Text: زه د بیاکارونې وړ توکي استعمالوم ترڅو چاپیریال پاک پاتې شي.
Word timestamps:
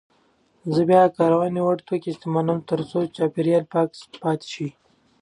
زه 0.73 0.81
د 0.85 0.87
بیاکارونې 0.89 1.61
وړ 1.63 1.77
توکي 1.87 2.09
استعمالوم 2.11 2.59
ترڅو 2.69 2.99
چاپیریال 3.15 3.63
پاک 3.73 3.89
پاتې 4.23 4.47
شي. 4.53 4.67